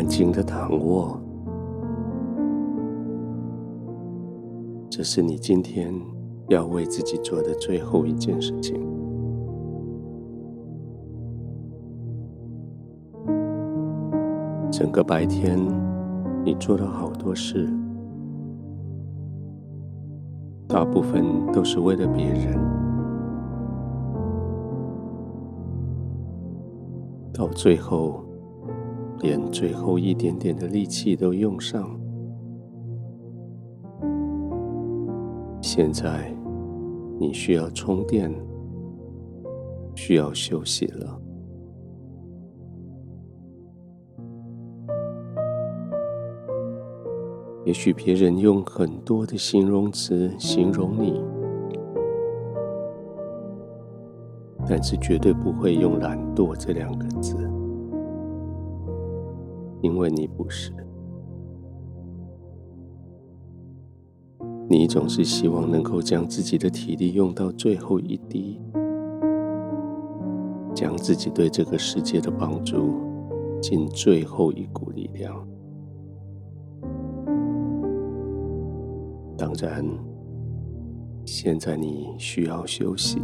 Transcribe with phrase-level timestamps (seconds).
[0.00, 1.20] 安静的躺卧。
[4.88, 5.92] 这是你今天
[6.48, 8.80] 要为自己做的最后一件事情。
[14.72, 15.58] 整个白天，
[16.46, 17.68] 你做了好多事，
[20.66, 22.58] 大部分都是为了别人，
[27.34, 28.24] 到最后，
[29.20, 31.98] 连最后一点点的力气都用上。
[35.60, 36.34] 现在，
[37.18, 38.32] 你需要充电，
[39.94, 41.20] 需要休息了。
[47.66, 51.22] 也许别人用很多的形容词形容你，
[54.66, 57.36] 但是绝对不会用懒惰这两个字，
[59.82, 60.72] 因为你不是。
[64.68, 68.60] 你总是希望能够将自己的体力用到最后一滴，
[70.72, 73.00] 将自己对这个世界的帮助
[73.60, 75.44] 尽最后一股力量。
[79.36, 79.84] 当然，
[81.24, 83.18] 现在你需要休息，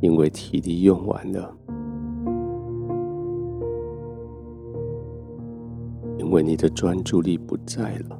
[0.00, 1.56] 因为体力用完了，
[6.38, 8.16] 为你的专注力不在了，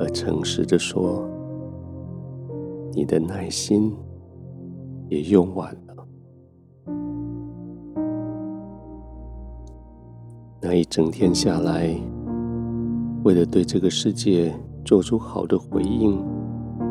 [0.00, 1.24] 而诚实的说，
[2.92, 3.94] 你的耐心
[5.08, 6.06] 也用完了。
[10.60, 11.96] 那一整天下来，
[13.22, 14.52] 为了对这个世界
[14.84, 16.20] 做出好的回应，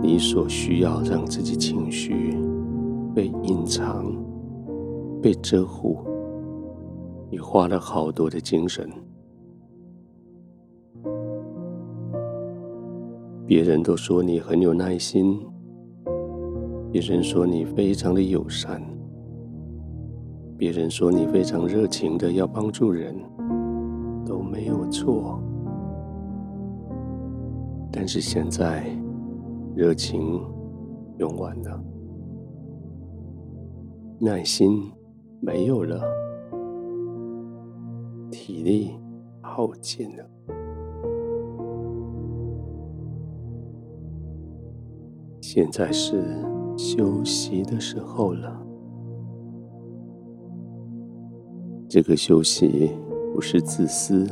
[0.02, 2.38] 你所需要让自己情绪
[3.14, 4.16] 被隐藏、
[5.22, 5.98] 被遮护，
[7.36, 8.90] 你花了好多的精神。
[13.46, 15.38] 别人都说你很有耐心，
[16.90, 18.82] 别人说你非常的友善，
[20.58, 23.14] 别人说你非常热情的要帮助人。
[24.26, 25.38] 都没有错，
[27.92, 28.86] 但是现在
[29.76, 30.42] 热情
[31.18, 31.84] 用完了，
[34.20, 34.82] 耐心
[35.42, 36.02] 没有了，
[38.46, 38.96] 体力
[39.42, 40.24] 耗尽了，
[45.42, 46.24] 现在是
[46.78, 48.56] 休息的时候了。
[51.90, 52.92] 这个休息。
[53.34, 54.26] 不是自私，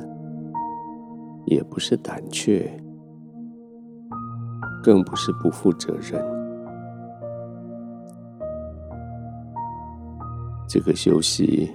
[1.45, 2.71] 也不是胆怯，
[4.81, 6.23] 更不是不负责任。
[10.69, 11.69] 这个休息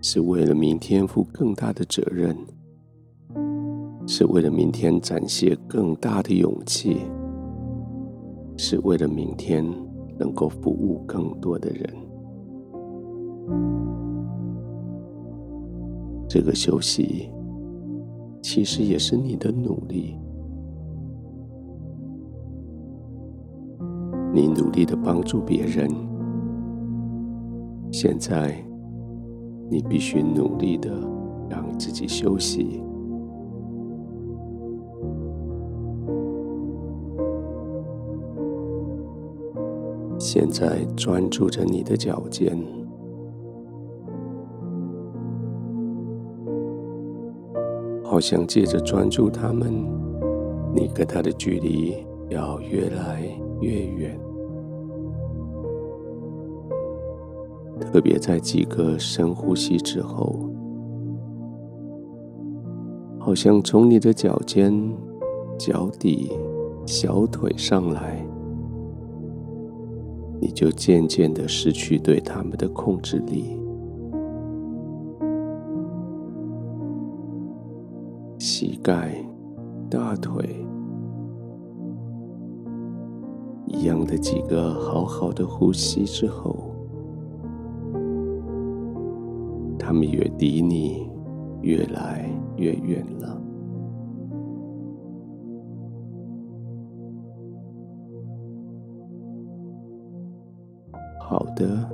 [0.00, 2.36] 是为了明天负更大的责任，
[4.06, 6.98] 是为了明天展现更大的勇气，
[8.56, 9.64] 是为了明天
[10.18, 11.94] 能够服务更多的人。
[16.28, 17.30] 这个休息，
[18.42, 20.16] 其实也是你的努力。
[24.32, 25.88] 你努力的帮助别人，
[27.90, 28.62] 现在
[29.70, 30.90] 你必须努力的
[31.48, 32.82] 让自己休息。
[40.18, 42.58] 现在专注着你的脚尖。
[48.02, 49.70] 好像借着专注他们，
[50.74, 51.94] 你跟他的距离
[52.30, 53.22] 要越来
[53.60, 54.27] 越远。
[57.80, 60.38] 特别在几个深呼吸之后，
[63.18, 64.72] 好像从你的脚尖、
[65.58, 66.30] 脚底、
[66.86, 68.24] 小腿上来，
[70.40, 73.58] 你就渐渐的失去对他们的控制力。
[78.38, 79.14] 膝盖、
[79.90, 80.64] 大腿，
[83.66, 86.67] 一样的几个好好的呼吸之后，
[89.78, 91.08] 他们也离你
[91.62, 93.40] 越来越远了。
[101.20, 101.88] 好的，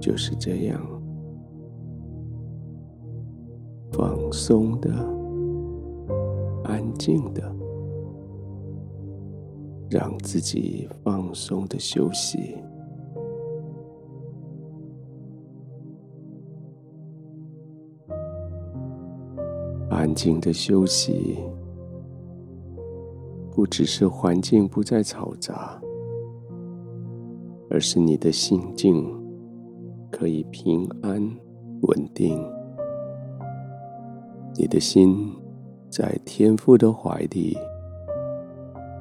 [0.00, 0.80] 就是这样，
[3.92, 4.90] 放松的。
[6.64, 7.42] 安静的，
[9.90, 12.56] 让自己放松的休息。
[20.00, 21.36] 安静的休息，
[23.54, 25.78] 不只是环境不再嘈杂，
[27.68, 29.06] 而是你的心境
[30.10, 31.20] 可以平安
[31.82, 32.42] 稳定。
[34.56, 35.30] 你的心
[35.90, 37.54] 在天父的怀里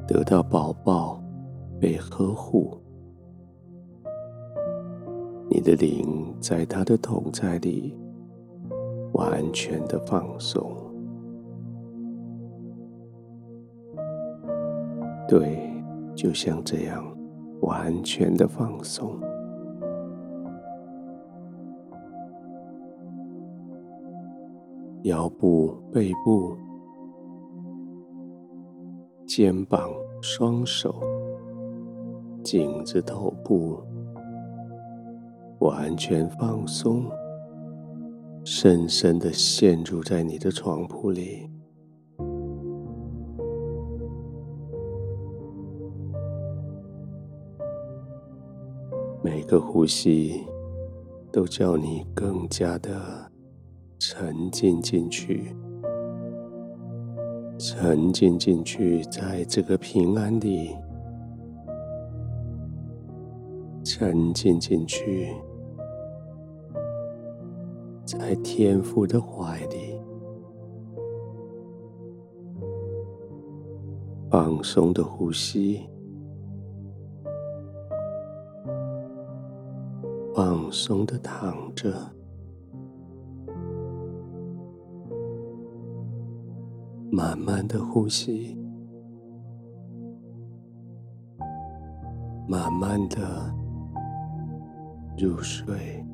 [0.05, 1.17] 得到保抱，
[1.79, 2.77] 被呵护。
[5.49, 7.97] 你的灵在他的同在里
[9.13, 10.88] 完全的放松。
[15.29, 15.71] 对，
[16.15, 17.05] 就像这样，
[17.61, 19.15] 完全的放松。
[25.03, 26.57] 腰部、背部、
[29.27, 29.87] 肩膀、
[30.19, 30.99] 双手、
[32.43, 33.79] 颈子、头部，
[35.59, 37.05] 完全放松，
[38.43, 41.47] 深深的陷入在你的床铺里。
[49.49, 50.45] 个呼吸
[51.31, 52.91] 都叫你更加的。
[53.97, 55.53] 沉浸进去，
[57.57, 60.73] 沉浸进去，在这个平安里，
[63.83, 65.33] 沉浸进去，
[68.05, 69.99] 在天父的怀里，
[74.29, 75.81] 放松的呼吸，
[80.69, 81.91] 放松的躺着。
[87.11, 88.55] 慢慢的呼吸，
[92.47, 93.51] 慢慢的
[95.17, 96.05] 入睡。